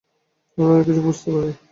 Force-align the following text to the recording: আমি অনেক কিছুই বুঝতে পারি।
আমি 0.57 0.67
অনেক 0.67 0.83
কিছুই 0.85 1.05
বুঝতে 1.05 1.29
পারি। 1.31 1.51